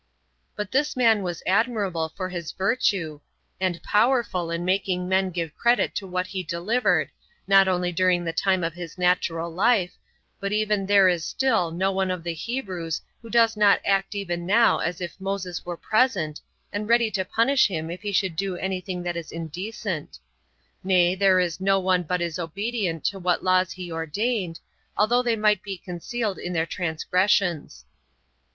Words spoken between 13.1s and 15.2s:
who does not act even now as